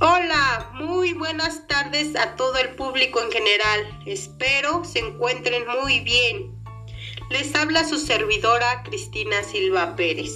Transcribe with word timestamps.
Hola, 0.00 0.70
muy 0.74 1.12
buenas 1.12 1.66
tardes 1.66 2.14
a 2.14 2.36
todo 2.36 2.56
el 2.58 2.76
público 2.76 3.20
en 3.20 3.32
general. 3.32 4.00
Espero 4.06 4.84
se 4.84 5.00
encuentren 5.00 5.64
muy 5.82 5.98
bien. 5.98 6.54
Les 7.30 7.52
habla 7.56 7.82
su 7.82 7.98
servidora 7.98 8.84
Cristina 8.84 9.42
Silva 9.42 9.96
Pérez. 9.96 10.30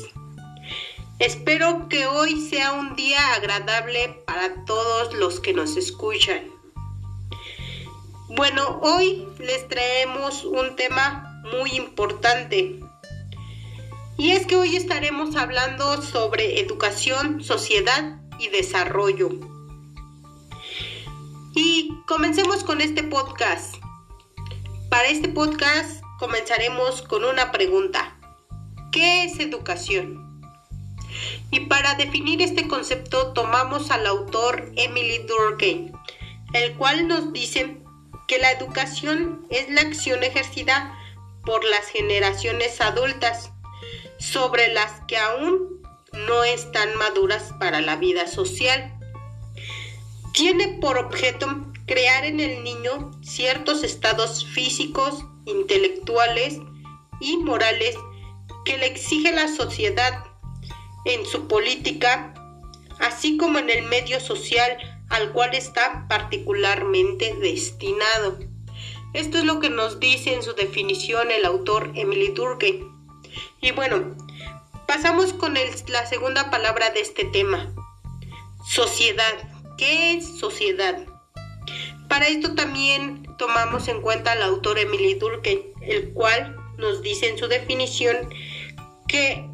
Espero 1.20 1.88
que 1.88 2.09
hoy 2.09 2.41
sea 2.41 2.73
un 2.73 2.96
día 2.96 3.34
agradable 3.34 4.25
para 4.27 4.64
todos 4.64 5.14
los 5.14 5.38
que 5.38 5.55
nos 5.55 5.77
escuchan. 5.77 6.42
Bueno, 8.30 8.80
hoy 8.83 9.29
les 9.38 9.69
traemos 9.69 10.45
un 10.45 10.74
tema 10.74 11.41
muy 11.52 11.70
importante. 11.77 12.80
Y 14.19 14.33
es 14.33 14.45
que 14.45 14.56
hoy 14.56 14.74
estaremos 14.74 15.37
hablando 15.37 16.02
sobre 16.02 16.59
educación, 16.59 17.45
sociedad 17.45 18.19
y 18.41 18.48
desarrollo. 18.48 19.52
Y 21.55 21.91
comencemos 22.06 22.65
con 22.65 22.80
este 22.80 23.02
podcast. 23.02 23.77
Para 24.88 25.09
este 25.09 25.29
podcast 25.29 26.02
comenzaremos 26.19 27.02
con 27.02 27.25
una 27.25 27.52
pregunta. 27.52 28.16
¿Qué 28.91 29.25
es 29.25 29.38
educación? 29.38 30.41
Y 31.51 31.61
para 31.61 31.95
definir 31.95 32.41
este 32.41 32.69
concepto 32.69 33.34
tomamos 33.34 33.91
al 33.91 34.06
autor 34.06 34.73
Emily 34.77 35.19
Durkheim, 35.28 35.92
el 36.55 36.75
cual 36.77 37.06
nos 37.06 37.34
dice 37.34 37.83
que 38.28 38.39
la 38.39 38.50
educación 38.53 39.47
es 39.50 39.69
la 39.69 39.83
acción 39.83 40.25
ejercida 40.25 40.98
por 41.45 41.64
las 41.64 41.87
generaciones 41.89 42.80
adultas 42.80 43.50
sobre 44.19 44.73
las 44.73 45.03
que 45.06 45.19
aún 45.19 45.83
no 46.14 46.45
están 46.45 46.97
maduras 46.97 47.53
para 47.58 47.83
la 47.83 47.97
vida 47.97 48.27
social 48.27 48.98
tiene 50.33 50.78
por 50.80 50.98
objeto 50.98 51.66
crear 51.86 52.25
en 52.25 52.41
el 52.41 52.64
niño 52.64 53.11
ciertos 53.22 53.84
estados 53.84 54.47
físicos, 54.47 55.24
intelectuales 55.44 56.58
y 57.20 57.36
morales 57.39 57.97
que 58.64 58.78
le 58.78 58.86
exige 58.86 59.33
la 59.33 59.48
sociedad 59.48 60.24
en 61.05 61.27
su 61.27 61.48
política, 61.48 62.34
así 63.00 63.36
como 63.36 63.58
en 63.58 63.70
el 63.70 63.83
medio 63.83 64.20
social 64.20 64.77
al 65.11 65.33
cual 65.33 65.55
está 65.55 66.06
particularmente 66.08 67.34
destinado. 67.34 68.39
Esto 69.12 69.39
es 69.39 69.44
lo 69.44 69.61
que 69.61 69.69
nos 69.69 70.00
dice 70.00 70.33
en 70.33 70.42
su 70.42 70.55
definición 70.55 71.30
el 71.30 71.44
autor 71.44 71.92
Emily 71.94 72.28
Durkheim. 72.28 72.91
Y 73.61 73.72
bueno, 73.72 74.17
pasamos 74.86 75.34
con 75.34 75.55
la 75.89 76.06
segunda 76.06 76.50
palabra 76.50 76.91
de 76.91 77.00
este 77.00 77.24
tema, 77.27 77.74
sociedad. 78.67 79.52
¿Qué 79.77 80.15
es 80.15 80.39
sociedad? 80.39 81.06
Para 82.09 82.28
esto 82.28 82.55
también 82.55 83.27
tomamos 83.39 83.89
en 83.89 84.03
cuenta 84.03 84.33
al 84.33 84.42
autor 84.42 84.79
Emily 84.79 85.14
Durkheim, 85.14 85.61
el 85.81 86.12
cual 86.12 86.56
nos 86.77 87.03
dice 87.03 87.29
en 87.29 87.39
su 87.39 87.48
definición 87.48 88.17
que 89.09 89.48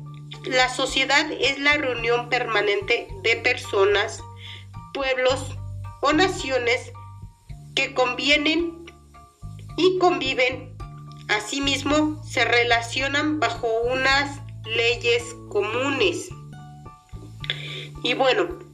la 0.45 0.69
sociedad 0.69 1.31
es 1.33 1.59
la 1.61 1.75
reunión 1.77 2.29
permanente 2.29 3.09
de 3.23 3.37
personas, 3.37 4.23
pueblos 4.93 5.57
o 6.01 6.13
naciones 6.13 6.93
que 7.75 7.95
convienen 7.95 8.87
y 9.77 9.99
conviven. 9.99 10.77
Asimismo, 11.29 12.23
se 12.25 12.45
relacionan 12.45 13.39
bajo 13.39 13.69
unas 13.83 14.41
leyes 14.65 15.23
comunes. 15.51 16.29
Y 18.03 18.15
bueno, 18.15 18.68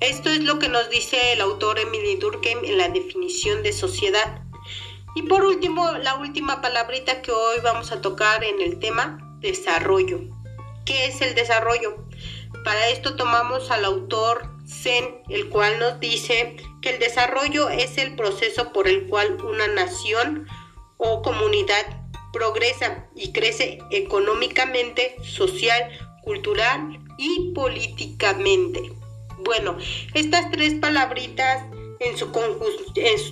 esto 0.00 0.30
es 0.30 0.42
lo 0.44 0.58
que 0.58 0.68
nos 0.68 0.88
dice 0.88 1.32
el 1.32 1.42
autor 1.42 1.78
Emily 1.78 2.16
Durkheim 2.16 2.64
en 2.64 2.78
la 2.78 2.88
definición 2.88 3.62
de 3.62 3.72
sociedad. 3.72 4.42
Y 5.14 5.22
por 5.22 5.44
último, 5.44 5.92
la 5.92 6.16
última 6.16 6.62
palabrita 6.62 7.20
que 7.20 7.32
hoy 7.32 7.60
vamos 7.62 7.92
a 7.92 8.00
tocar 8.00 8.42
en 8.42 8.60
el 8.62 8.78
tema, 8.78 9.36
desarrollo. 9.40 10.20
¿Qué 10.86 11.06
es 11.06 11.20
el 11.20 11.34
desarrollo? 11.34 12.06
Para 12.64 12.88
esto 12.88 13.16
tomamos 13.16 13.70
al 13.70 13.84
autor 13.84 14.50
Zen, 14.66 15.22
el 15.28 15.48
cual 15.48 15.78
nos 15.78 16.00
dice 16.00 16.56
que 16.80 16.90
el 16.90 16.98
desarrollo 16.98 17.68
es 17.68 17.98
el 17.98 18.16
proceso 18.16 18.72
por 18.72 18.88
el 18.88 19.06
cual 19.06 19.36
una 19.42 19.66
nación 19.68 20.46
o 20.96 21.22
comunidad 21.22 21.84
progresa 22.32 23.06
y 23.14 23.32
crece 23.32 23.80
económicamente, 23.90 25.16
social, 25.22 25.90
cultural 26.22 27.00
y 27.18 27.52
políticamente. 27.52 28.99
Bueno, 29.44 29.76
estas 30.14 30.50
tres 30.50 30.74
palabritas 30.74 31.64
en 32.00 32.16
su, 32.16 32.30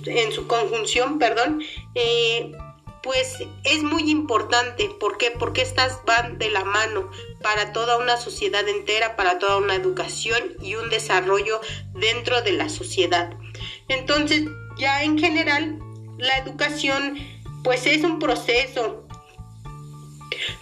en 0.05 0.31
su 0.31 0.47
conjunción, 0.47 1.19
perdón, 1.19 1.61
eh, 1.95 2.51
pues 3.01 3.37
es 3.63 3.83
muy 3.83 4.09
importante. 4.09 4.89
¿Por 4.99 5.17
qué? 5.17 5.31
Porque 5.31 5.61
estas 5.61 6.03
van 6.05 6.37
de 6.37 6.49
la 6.49 6.63
mano 6.63 7.09
para 7.41 7.71
toda 7.73 7.97
una 7.97 8.17
sociedad 8.17 8.67
entera, 8.67 9.15
para 9.15 9.39
toda 9.39 9.57
una 9.57 9.75
educación 9.75 10.55
y 10.61 10.75
un 10.75 10.89
desarrollo 10.89 11.61
dentro 11.93 12.41
de 12.41 12.53
la 12.53 12.69
sociedad. 12.69 13.33
Entonces, 13.87 14.43
ya 14.77 15.03
en 15.03 15.17
general, 15.17 15.79
la 16.17 16.37
educación 16.37 17.17
pues 17.63 17.85
es 17.85 18.03
un 18.03 18.19
proceso. 18.19 19.05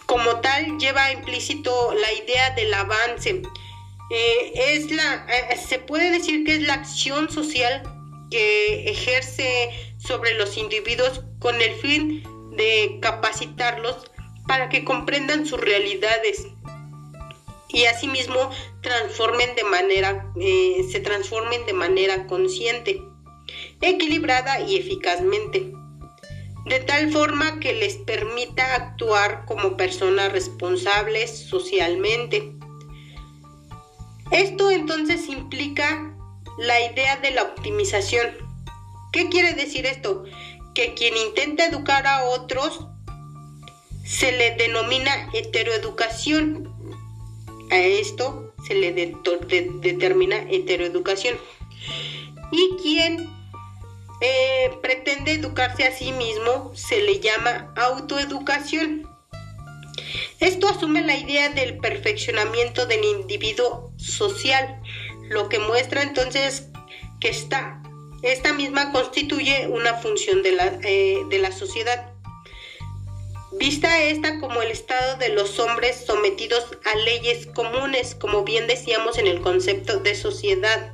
Como 0.06 0.40
tal, 0.40 0.78
lleva 0.80 1.12
implícito 1.12 1.94
la 1.94 2.13
idea 2.13 2.52
del 2.52 2.74
avance 2.74 3.41
eh, 4.09 4.53
es 4.56 4.90
la, 4.91 5.28
eh, 5.29 5.57
se 5.57 5.79
puede 5.79 6.12
decir 6.12 6.45
que 6.45 6.56
es 6.56 6.62
la 6.62 6.75
acción 6.75 7.29
social 7.29 7.84
que 8.31 8.90
ejerce 8.90 9.69
sobre 9.97 10.34
los 10.34 10.57
individuos 10.57 11.23
con 11.40 11.62
el 11.62 11.73
fin 11.73 12.23
de 12.56 13.00
capacitarlos 13.01 14.09
para 14.47 14.69
que 14.69 14.85
comprendan 14.85 15.45
sus 15.45 15.59
realidades 15.59 16.47
y 17.69 17.85
asimismo 17.85 18.50
transformen 18.81 19.56
de 19.56 19.66
manera, 19.66 20.31
eh, 20.39 20.88
se 20.89 21.01
transformen 21.01 21.66
de 21.66 21.74
manera 21.74 22.28
consciente, 22.28 23.01
equilibrada 23.81 24.62
y 24.62 24.78
eficazmente, 24.78 25.74
de 26.66 26.79
tal 26.79 27.12
forma 27.12 27.59
que 27.59 27.74
les 27.74 27.95
permita 27.95 28.74
actuar 28.74 29.45
como 29.45 29.75
personas 29.75 30.31
responsables 30.31 31.38
socialmente 31.38 32.56
esto 34.31 34.71
entonces 34.71 35.29
implica 35.29 36.13
la 36.57 36.79
idea 36.81 37.17
de 37.17 37.31
la 37.31 37.43
optimización. 37.43 38.27
¿Qué 39.11 39.29
quiere 39.29 39.53
decir 39.53 39.85
esto? 39.85 40.23
Que 40.73 40.93
quien 40.93 41.15
intenta 41.15 41.65
educar 41.65 42.05
a 42.07 42.25
otros 42.25 42.88
se 44.03 44.31
le 44.31 44.55
denomina 44.55 45.29
heteroeducación. 45.33 46.73
A 47.71 47.77
esto 47.77 48.53
se 48.65 48.75
le 48.75 48.91
determina 48.93 50.38
heteroeducación. 50.49 51.38
Y 52.51 52.75
quien 52.81 53.29
eh, 54.21 54.71
pretende 54.81 55.33
educarse 55.33 55.85
a 55.85 55.91
sí 55.91 56.11
mismo 56.11 56.71
se 56.75 57.01
le 57.01 57.19
llama 57.19 57.71
autoeducación. 57.75 59.07
Esto 60.40 60.68
asume 60.69 61.02
la 61.02 61.18
idea 61.18 61.50
del 61.50 61.78
perfeccionamiento 61.78 62.85
del 62.85 63.03
individuo 63.03 63.91
social, 63.97 64.81
lo 65.30 65.50
que 65.50 65.59
muestra 65.59 66.03
entonces 66.03 66.68
que 67.19 67.30
esta, 67.30 67.81
esta 68.22 68.53
misma 68.53 68.91
constituye 68.91 69.68
una 69.68 69.96
función 69.96 70.44
de 70.44 70.52
la, 70.52 70.80
eh, 70.84 71.24
de 71.30 71.40
la 71.40 71.52
sociedad. 71.52 72.13
Vista 73.53 74.03
esta 74.03 74.40
como 74.40 74.62
el 74.62 74.72
estado 74.72 75.18
de 75.18 75.30
los 75.30 75.57
hombres 75.57 76.04
sometidos 76.06 76.77
a 76.86 76.95
leyes 76.98 77.48
comunes, 77.48 78.13
como 78.13 78.44
bien 78.44 78.68
decíamos 78.68 79.18
en 79.18 79.25
el 79.25 79.42
concepto 79.42 80.00
de 80.00 80.13
sociedad. 80.16 80.94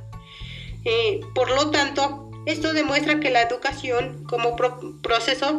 Eh, 0.84 1.20
por 1.34 1.50
lo 1.50 1.70
tanto, 1.70 2.30
esto 2.46 2.72
demuestra 2.72 3.20
que 3.20 3.30
la 3.30 3.42
educación 3.42 4.24
como 4.24 4.56
proceso 5.02 5.58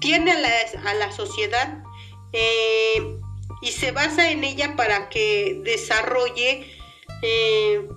tiene 0.00 0.32
a 0.32 0.38
la, 0.38 0.50
a 0.90 0.94
la 0.94 1.12
sociedad 1.12 1.82
eh, 2.32 3.16
y 3.62 3.72
se 3.72 3.92
basa 3.92 4.30
en 4.30 4.44
ella 4.44 4.76
para 4.76 5.08
que 5.08 5.60
desarrolle, 5.64 6.66
eh, 7.22 7.88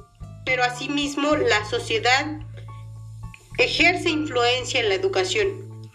pero 0.46 0.64
asimismo 0.64 1.36
la 1.36 1.66
sociedad 1.66 2.26
ejerce 3.58 4.10
influencia 4.10 4.80
en 4.80 4.90
la 4.90 4.96
educación, 4.96 5.92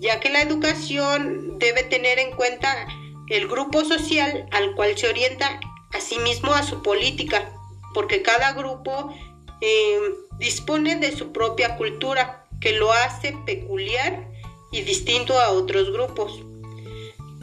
ya 0.00 0.18
que 0.18 0.30
la 0.30 0.42
educación 0.42 1.58
debe 1.58 1.84
tener 1.84 2.18
en 2.18 2.32
cuenta 2.32 2.88
el 3.28 3.46
grupo 3.46 3.84
social 3.84 4.48
al 4.50 4.74
cual 4.74 4.96
se 4.96 5.08
orienta, 5.08 5.60
asimismo 5.92 6.52
a 6.52 6.62
su 6.62 6.82
política, 6.82 7.52
porque 7.94 8.22
cada 8.22 8.52
grupo 8.52 9.14
eh, 9.60 10.00
dispone 10.38 10.96
de 10.96 11.16
su 11.16 11.32
propia 11.32 11.76
cultura, 11.76 12.44
que 12.60 12.72
lo 12.72 12.92
hace 12.92 13.36
peculiar 13.44 14.28
y 14.70 14.82
distinto 14.82 15.38
a 15.38 15.50
otros 15.50 15.92
grupos 15.92 16.42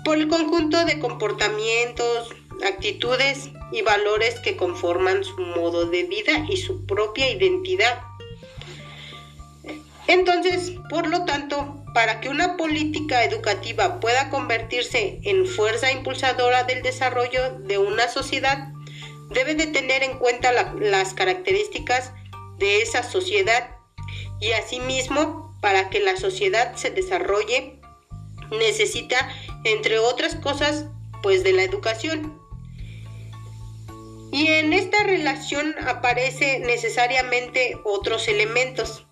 por 0.04 0.18
el 0.18 0.28
conjunto 0.28 0.86
de 0.86 1.00
comportamientos, 1.00 2.30
actitudes 2.66 3.50
y 3.72 3.81
valores 3.81 4.40
que 4.40 4.57
conforman 4.57 5.24
su 5.24 5.40
modo 5.40 5.86
de 5.86 6.04
vida 6.04 6.46
y 6.50 6.57
su 6.57 6.86
propia 6.86 7.30
identidad. 7.30 8.01
Entonces, 10.07 10.74
por 10.90 11.07
lo 11.07 11.25
tanto, 11.25 11.84
para 11.94 12.19
que 12.19 12.30
una 12.30 12.57
política 12.57 13.24
educativa 13.24 14.00
pueda 14.00 14.30
convertirse 14.30 15.19
en 15.24 15.46
fuerza 15.46 15.92
impulsadora 15.92 16.63
del 16.63 16.81
desarrollo 16.81 17.60
de 17.60 17.78
una 17.78 18.07
sociedad, 18.07 18.69
debe 19.30 19.54
de 19.56 19.68
tener 19.68 20.04
en 20.04 20.18
cuenta 20.18 20.52
las 20.52 21.13
características 21.13 22.12
de 22.57 22.81
esa 22.81 23.04
sociedad 23.04 23.69
y 24.40 24.52
asimismo, 24.52 25.57
para 25.62 25.90
que 25.90 26.00
la 26.00 26.16
sociedad 26.16 26.75
se 26.75 26.90
desarrolle, 26.90 27.80
necesita, 28.52 29.30
entre 29.64 30.00
otras 30.00 30.36
cosas, 30.36 30.86
pues 31.22 31.44
de 31.44 31.54
la 31.54 31.64
educación. 31.64 32.40
Y 34.32 34.48
en 34.48 34.74
esta 34.74 35.04
relación 35.04 35.76
aparece 35.88 36.60
necesariamente 36.60 37.78
otros 37.84 38.28
elementos, 38.28 39.06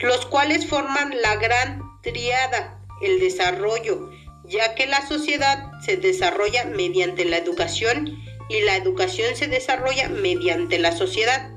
los 0.00 0.26
cuales 0.26 0.66
forman 0.66 1.20
la 1.22 1.36
gran 1.36 1.80
triada, 2.02 2.80
el 3.02 3.20
desarrollo, 3.20 4.10
ya 4.44 4.74
que 4.74 4.86
la 4.86 5.06
sociedad 5.06 5.70
se 5.84 5.96
desarrolla 5.96 6.64
mediante 6.64 7.24
la 7.24 7.38
educación 7.38 8.18
y 8.48 8.60
la 8.62 8.76
educación 8.76 9.36
se 9.36 9.46
desarrolla 9.46 10.08
mediante 10.08 10.78
la 10.78 10.92
sociedad. 10.92 11.50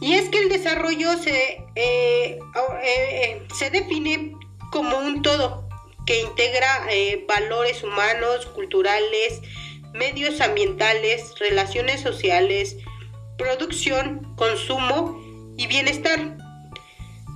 Y 0.00 0.14
es 0.14 0.28
que 0.28 0.38
el 0.38 0.48
desarrollo 0.48 1.16
se, 1.16 1.64
eh, 1.76 2.38
eh, 2.82 3.42
se 3.56 3.70
define 3.70 4.33
como 4.74 4.98
un 4.98 5.22
todo 5.22 5.68
que 6.04 6.20
integra 6.20 6.88
eh, 6.90 7.24
valores 7.28 7.84
humanos, 7.84 8.44
culturales, 8.46 9.40
medios 9.92 10.40
ambientales, 10.40 11.38
relaciones 11.38 12.00
sociales, 12.00 12.78
producción, 13.38 14.34
consumo 14.34 15.16
y 15.56 15.68
bienestar, 15.68 16.36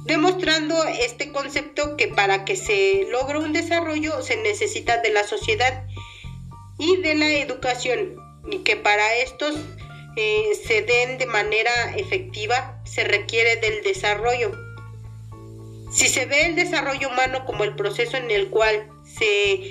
demostrando 0.04 0.82
este 0.82 1.30
concepto 1.30 1.96
que 1.96 2.08
para 2.08 2.44
que 2.44 2.56
se 2.56 3.06
logre 3.08 3.38
un 3.38 3.52
desarrollo 3.52 4.20
se 4.20 4.36
necesita 4.38 5.00
de 5.00 5.10
la 5.10 5.22
sociedad 5.22 5.86
y 6.76 6.96
de 6.96 7.14
la 7.14 7.30
educación 7.30 8.16
y 8.50 8.64
que 8.64 8.74
para 8.74 9.14
estos 9.14 9.54
eh, 10.16 10.50
se 10.66 10.82
den 10.82 11.18
de 11.18 11.26
manera 11.26 11.94
efectiva 11.96 12.82
se 12.84 13.04
requiere 13.04 13.54
del 13.58 13.84
desarrollo. 13.84 14.67
Si 15.90 16.08
se 16.08 16.26
ve 16.26 16.46
el 16.46 16.56
desarrollo 16.56 17.08
humano 17.08 17.44
como 17.44 17.64
el 17.64 17.74
proceso 17.74 18.16
en 18.16 18.30
el 18.30 18.50
cual 18.50 18.88
se, 19.04 19.70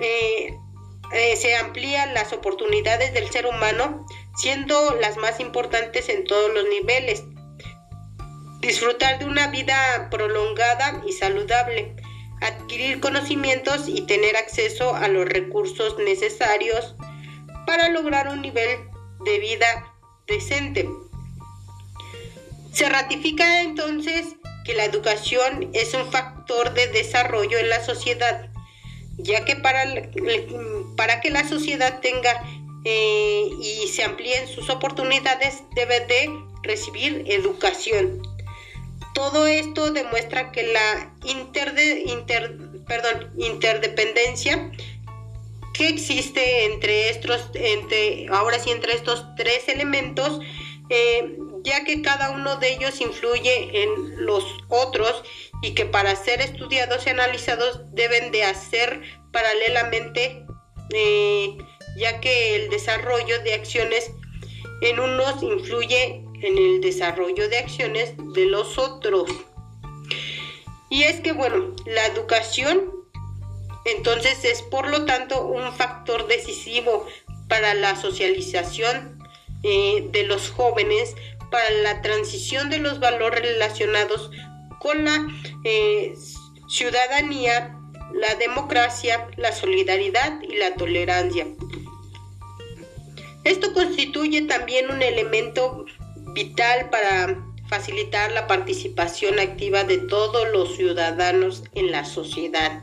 eh, 0.00 0.58
eh, 1.12 1.36
se 1.36 1.56
amplían 1.56 2.12
las 2.14 2.32
oportunidades 2.32 3.14
del 3.14 3.30
ser 3.30 3.46
humano, 3.46 4.06
siendo 4.36 4.94
las 5.00 5.16
más 5.16 5.38
importantes 5.40 6.08
en 6.08 6.24
todos 6.24 6.52
los 6.52 6.64
niveles, 6.68 7.22
disfrutar 8.60 9.18
de 9.18 9.26
una 9.26 9.48
vida 9.48 10.08
prolongada 10.10 11.02
y 11.06 11.12
saludable, 11.12 11.94
adquirir 12.40 13.00
conocimientos 13.00 13.88
y 13.88 14.02
tener 14.06 14.36
acceso 14.36 14.94
a 14.96 15.06
los 15.08 15.26
recursos 15.26 15.96
necesarios 15.98 16.96
para 17.66 17.88
lograr 17.90 18.28
un 18.28 18.42
nivel 18.42 18.80
de 19.24 19.38
vida 19.38 19.94
decente. 20.26 20.88
Se 22.72 22.88
ratifica 22.88 23.62
entonces 23.62 24.34
que 24.64 24.74
la 24.74 24.84
educación 24.84 25.70
es 25.72 25.94
un 25.94 26.10
factor 26.10 26.74
de 26.74 26.88
desarrollo 26.88 27.58
en 27.58 27.68
la 27.68 27.84
sociedad, 27.84 28.48
ya 29.18 29.44
que 29.44 29.56
para, 29.56 29.84
para 30.96 31.20
que 31.20 31.30
la 31.30 31.46
sociedad 31.48 32.00
tenga 32.00 32.42
eh, 32.84 33.48
y 33.60 33.88
se 33.88 34.02
amplíen 34.02 34.48
sus 34.48 34.68
oportunidades 34.68 35.62
debe 35.74 36.00
de 36.00 36.30
recibir 36.62 37.24
educación. 37.26 38.22
Todo 39.14 39.46
esto 39.46 39.92
demuestra 39.92 40.50
que 40.50 40.64
la 40.64 41.14
perdón, 42.86 43.30
interdependencia 43.38 44.70
que 45.72 45.88
existe 45.88 46.66
entre 46.66 47.10
estos, 47.10 47.50
entre, 47.54 48.28
ahora 48.28 48.58
sí, 48.58 48.70
entre 48.70 48.94
estos 48.94 49.24
tres 49.36 49.68
elementos, 49.68 50.40
eh, 50.88 51.36
ya 51.64 51.82
que 51.84 52.02
cada 52.02 52.30
uno 52.30 52.56
de 52.56 52.74
ellos 52.74 53.00
influye 53.00 53.82
en 53.82 54.24
los 54.24 54.44
otros 54.68 55.24
y 55.62 55.74
que 55.74 55.86
para 55.86 56.14
ser 56.14 56.40
estudiados 56.40 57.06
y 57.06 57.10
analizados 57.10 57.80
deben 57.92 58.30
de 58.30 58.44
hacer 58.44 59.02
paralelamente, 59.32 60.44
eh, 60.90 61.56
ya 61.96 62.20
que 62.20 62.56
el 62.56 62.70
desarrollo 62.70 63.42
de 63.42 63.54
acciones 63.54 64.10
en 64.82 65.00
unos 65.00 65.42
influye 65.42 66.22
en 66.42 66.58
el 66.58 66.80
desarrollo 66.82 67.48
de 67.48 67.58
acciones 67.58 68.12
de 68.34 68.44
los 68.44 68.76
otros. 68.78 69.30
Y 70.90 71.04
es 71.04 71.20
que, 71.20 71.32
bueno, 71.32 71.74
la 71.86 72.06
educación 72.06 72.92
entonces 73.84 74.44
es 74.44 74.62
por 74.62 74.88
lo 74.88 75.04
tanto 75.04 75.46
un 75.46 75.72
factor 75.72 76.26
decisivo 76.26 77.06
para 77.48 77.74
la 77.74 77.96
socialización 77.96 79.18
eh, 79.62 80.06
de 80.10 80.24
los 80.24 80.50
jóvenes, 80.50 81.14
para 81.54 81.70
la 81.70 82.02
transición 82.02 82.68
de 82.68 82.78
los 82.78 82.98
valores 82.98 83.40
relacionados 83.40 84.28
con 84.80 85.04
la 85.04 85.24
eh, 85.62 86.12
ciudadanía, 86.68 87.78
la 88.12 88.34
democracia, 88.40 89.28
la 89.36 89.52
solidaridad 89.52 90.42
y 90.42 90.56
la 90.56 90.74
tolerancia. 90.74 91.46
Esto 93.44 93.72
constituye 93.72 94.42
también 94.42 94.90
un 94.90 95.00
elemento 95.00 95.84
vital 96.34 96.90
para 96.90 97.40
facilitar 97.68 98.32
la 98.32 98.48
participación 98.48 99.38
activa 99.38 99.84
de 99.84 99.98
todos 99.98 100.50
los 100.50 100.74
ciudadanos 100.74 101.62
en 101.76 101.92
la 101.92 102.04
sociedad 102.04 102.82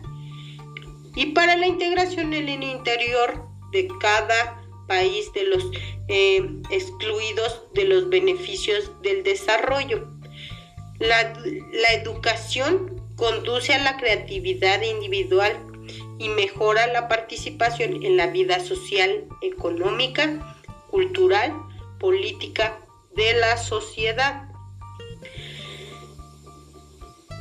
y 1.14 1.34
para 1.34 1.58
la 1.58 1.68
integración 1.68 2.34
en 2.34 2.48
el 2.48 2.64
interior 2.64 3.50
de 3.74 3.90
cada 4.00 4.61
país 4.92 5.32
de 5.32 5.44
los 5.46 5.64
eh, 6.10 6.46
excluidos 6.70 7.64
de 7.74 7.86
los 7.86 8.10
beneficios 8.10 8.92
del 9.02 9.24
desarrollo. 9.24 10.06
La, 11.00 11.34
la 11.72 11.94
educación 11.94 13.02
conduce 13.16 13.74
a 13.74 13.82
la 13.82 13.96
creatividad 13.96 14.82
individual 14.82 15.56
y 16.20 16.28
mejora 16.28 16.88
la 16.88 17.08
participación 17.08 18.04
en 18.04 18.18
la 18.18 18.28
vida 18.28 18.60
social, 18.60 19.24
económica, 19.42 20.58
cultural, 20.90 21.54
política 21.98 22.78
de 23.16 23.32
la 23.36 23.56
sociedad. 23.56 24.51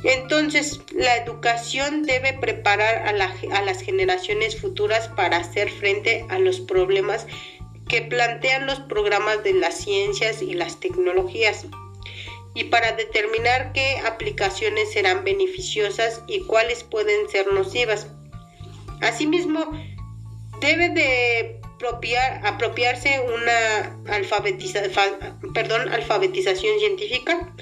Entonces, 0.03 0.81
la 0.95 1.17
educación 1.17 2.03
debe 2.03 2.33
preparar 2.33 3.07
a, 3.07 3.13
las 3.13 3.81
generaciones 3.81 4.59
futuras 4.59 5.07
para 5.09 5.37
hacer 5.37 5.69
frente 5.69 6.25
a 6.29 6.39
los 6.39 6.59
problemas 6.59 7.27
que 7.87 8.01
plantean 8.01 8.65
los 8.65 8.79
programas 8.79 9.43
de 9.43 9.53
las 9.53 9.77
ciencias 9.77 10.41
y 10.41 10.53
las 10.53 10.79
tecnologías 10.79 11.65
y 12.53 12.65
para 12.65 12.91
determinar 12.93 13.71
qué 13.73 13.97
aplicaciones 14.05 14.91
serán 14.91 15.23
beneficiosas 15.23 16.21
y 16.27 16.41
cuáles 16.41 16.83
pueden 16.83 17.29
ser 17.29 17.53
nocivas. 17.53 18.07
Asimismo, 19.01 19.71
debe 20.59 20.89
de 20.89 21.61
apropiarse 22.43 23.21
una 23.21 23.97
alfabetización 24.07 26.79
científica 26.79 27.53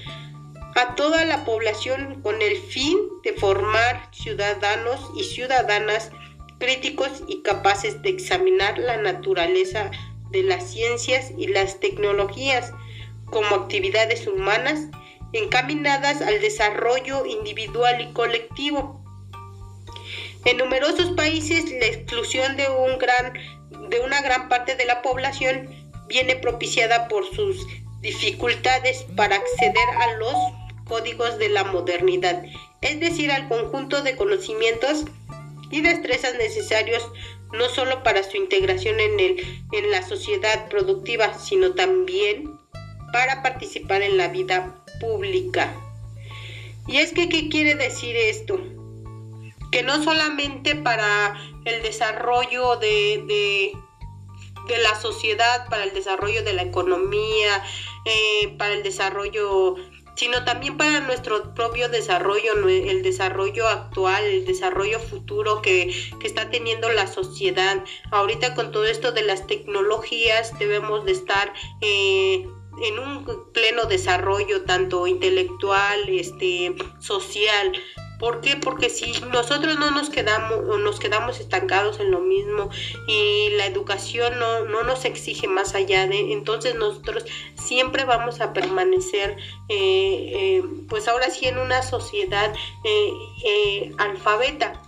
a 0.75 0.95
toda 0.95 1.25
la 1.25 1.45
población 1.45 2.21
con 2.21 2.41
el 2.41 2.57
fin 2.57 2.97
de 3.23 3.33
formar 3.33 4.09
ciudadanos 4.11 4.99
y 5.15 5.23
ciudadanas 5.23 6.11
críticos 6.59 7.23
y 7.27 7.41
capaces 7.41 8.01
de 8.01 8.09
examinar 8.09 8.77
la 8.77 8.97
naturaleza 8.97 9.91
de 10.31 10.43
las 10.43 10.71
ciencias 10.71 11.31
y 11.37 11.47
las 11.47 11.79
tecnologías 11.79 12.73
como 13.25 13.55
actividades 13.55 14.27
humanas 14.27 14.87
encaminadas 15.33 16.21
al 16.21 16.41
desarrollo 16.41 17.25
individual 17.25 18.01
y 18.01 18.11
colectivo. 18.13 18.99
En 20.45 20.57
numerosos 20.57 21.11
países 21.11 21.69
la 21.71 21.85
exclusión 21.85 22.57
de, 22.57 22.67
un 22.69 22.97
gran, 22.97 23.33
de 23.89 23.99
una 23.99 24.21
gran 24.21 24.49
parte 24.49 24.75
de 24.75 24.85
la 24.85 25.01
población 25.01 25.69
viene 26.07 26.35
propiciada 26.35 27.07
por 27.07 27.25
sus 27.35 27.65
dificultades 28.01 29.05
para 29.15 29.35
acceder 29.35 29.89
a 29.99 30.13
los 30.13 30.33
códigos 30.89 31.37
de 31.37 31.47
la 31.47 31.63
modernidad, 31.63 32.43
es 32.81 32.99
decir, 32.99 33.31
al 33.31 33.47
conjunto 33.47 34.01
de 34.01 34.17
conocimientos 34.17 35.05
y 35.71 35.79
destrezas 35.81 36.35
necesarios 36.35 37.07
no 37.53 37.69
solo 37.69 38.03
para 38.03 38.23
su 38.23 38.35
integración 38.35 38.99
en, 38.99 39.19
el, 39.19 39.63
en 39.71 39.91
la 39.91 40.03
sociedad 40.03 40.67
productiva, 40.67 41.39
sino 41.39 41.73
también 41.75 42.51
para 43.13 43.41
participar 43.41 44.01
en 44.01 44.17
la 44.17 44.27
vida 44.27 44.83
pública. 44.99 45.73
Y 46.87 46.97
es 46.97 47.13
que, 47.13 47.29
¿qué 47.29 47.47
quiere 47.47 47.75
decir 47.75 48.17
esto? 48.17 48.59
que 49.71 49.83
no 49.83 50.03
solamente 50.03 50.75
para 50.75 51.35
el 51.65 51.81
desarrollo 51.83 52.77
de, 52.77 53.23
de, 53.27 53.73
la 54.81 54.95
sociedad, 54.99 55.67
para 55.69 55.83
el 55.83 55.93
desarrollo 55.93 56.43
de 56.43 56.53
la 56.53 56.61
economía, 56.61 57.63
eh, 58.05 58.55
para 58.57 58.73
el 58.73 58.83
desarrollo 58.83 59.75
sino 60.19 60.43
también 60.43 60.75
para 60.75 60.99
nuestro 60.99 61.53
propio 61.53 61.87
desarrollo, 61.87 62.67
el 62.67 63.03
desarrollo 63.03 63.69
actual, 63.69 64.21
el 64.25 64.43
desarrollo 64.43 64.99
futuro 64.99 65.61
que, 65.61 65.95
está 66.21 66.49
teniendo 66.49 66.89
la 66.91 67.07
sociedad. 67.07 67.85
Ahorita 68.11 68.53
con 68.53 68.73
todo 68.73 68.83
esto 68.83 69.13
de 69.13 69.21
las 69.21 69.47
tecnologías 69.47 70.59
debemos 70.59 71.05
de 71.05 71.13
estar 71.13 71.53
eh, 71.79 72.45
en 72.83 72.99
un 72.99 73.25
pleno 73.53 73.85
desarrollo 73.85 74.63
tanto 74.65 75.07
intelectual, 75.07 76.09
este, 76.09 76.75
social, 76.99 77.71
¿Por 78.19 78.41
qué? 78.41 78.57
Porque 78.57 78.89
si 78.89 79.13
nosotros 79.31 79.79
no 79.79 79.91
nos 79.91 80.09
quedamos 80.09 80.79
nos 80.79 80.99
quedamos 80.99 81.39
estancados 81.39 82.01
en 82.01 82.11
lo 82.11 82.19
mismo 82.19 82.69
y 83.07 83.49
la 83.51 83.65
educación 83.65 84.37
no, 84.37 84.65
no 84.65 84.83
nos 84.83 85.05
exige 85.05 85.47
más 85.47 85.73
allá 85.73 86.05
de, 86.05 86.33
entonces 86.33 86.75
nosotros 86.75 87.25
siempre 87.55 88.03
vamos 88.03 88.41
a 88.41 88.51
permanecer, 88.51 89.37
eh, 89.69 90.31
eh, 90.59 90.63
pues 90.89 91.07
ahora 91.07 91.29
sí, 91.29 91.47
en 91.47 91.57
una 91.59 91.81
sociedad 91.81 92.53
eh, 92.83 93.91
alfabeta. 93.97 94.81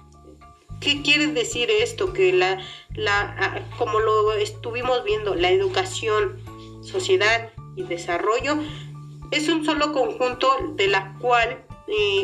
¿Qué 0.81 1.01
quiere 1.01 1.27
decir 1.27 1.69
esto? 1.71 2.11
Que 2.11 2.33
la, 2.33 2.59
la, 2.95 3.35
ah, 3.39 3.59
como 3.77 3.99
lo 3.99 4.33
estuvimos 4.33 5.03
viendo, 5.03 5.35
la 5.35 5.51
educación, 5.51 6.41
sociedad 6.83 7.53
y 7.75 7.83
desarrollo 7.83 8.57
es 9.31 9.47
un 9.47 9.63
solo 9.63 9.93
conjunto 9.93 10.49
de 10.75 10.87
la 10.87 11.15
cual 11.19 11.63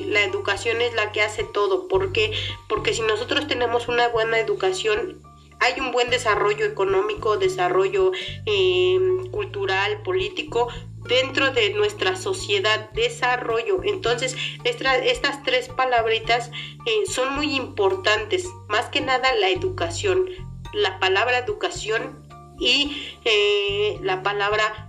la 0.07 0.23
educación 0.23 0.81
es 0.81 0.93
la 0.93 1.11
que 1.11 1.21
hace 1.21 1.43
todo. 1.43 1.87
¿Por 1.87 2.11
qué? 2.11 2.33
Porque 2.67 2.93
si 2.93 3.01
nosotros 3.01 3.47
tenemos 3.47 3.87
una 3.87 4.07
buena 4.07 4.39
educación, 4.39 5.21
hay 5.59 5.79
un 5.79 5.91
buen 5.91 6.09
desarrollo 6.09 6.65
económico, 6.65 7.37
desarrollo 7.37 8.11
eh, 8.45 8.99
cultural, 9.31 10.01
político 10.03 10.67
dentro 11.07 11.51
de 11.51 11.73
nuestra 11.73 12.15
sociedad, 12.15 12.91
desarrollo. 12.91 13.81
Entonces, 13.83 14.35
estas 14.63 15.43
tres 15.43 15.69
palabritas 15.69 16.51
eh, 16.85 17.03
son 17.07 17.33
muy 17.33 17.55
importantes, 17.55 18.45
más 18.67 18.87
que 18.87 19.01
nada 19.01 19.33
la 19.35 19.49
educación, 19.49 20.29
la 20.73 20.99
palabra 20.99 21.39
educación 21.39 22.23
y 22.59 23.15
eh, 23.25 23.97
la 24.01 24.21
palabra 24.23 24.86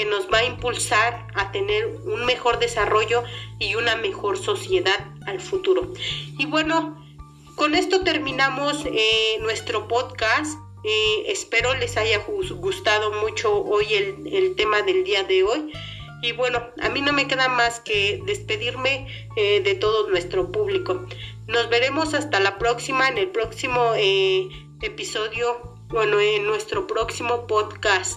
que 0.00 0.06
nos 0.06 0.32
va 0.32 0.38
a 0.38 0.44
impulsar 0.46 1.26
a 1.34 1.52
tener 1.52 1.86
un 2.06 2.24
mejor 2.24 2.58
desarrollo 2.58 3.22
y 3.58 3.74
una 3.74 3.96
mejor 3.96 4.38
sociedad 4.38 4.98
al 5.26 5.42
futuro. 5.42 5.92
Y 6.38 6.46
bueno, 6.46 7.04
con 7.54 7.74
esto 7.74 8.00
terminamos 8.00 8.82
eh, 8.86 9.36
nuestro 9.40 9.88
podcast. 9.88 10.58
Eh, 10.84 11.24
espero 11.26 11.74
les 11.74 11.98
haya 11.98 12.24
gustado 12.52 13.12
mucho 13.12 13.54
hoy 13.62 13.92
el, 13.92 14.54
tema 14.56 14.80
del 14.80 15.04
día 15.04 15.22
de 15.22 15.42
hoy. 15.42 15.70
Y 16.22 16.32
bueno, 16.32 16.66
a 16.80 16.88
mí 16.88 17.02
no 17.02 17.12
me 17.12 17.28
queda 17.28 17.48
más 17.48 17.80
que 17.80 18.22
despedirme 18.24 19.06
eh, 19.36 19.60
de 19.60 19.74
todo 19.74 20.08
nuestro 20.08 20.50
público. 20.50 21.04
Nos 21.46 21.68
veremos 21.68 22.14
hasta 22.14 22.40
la 22.40 22.56
próxima, 22.56 23.06
en 23.06 23.18
el 23.18 23.28
próximo 23.28 23.92
episodio, 24.80 25.76
bueno, 25.88 26.18
en 26.20 26.46
nuestro 26.46 26.86
próximo 26.86 27.46
podcast 27.46 28.16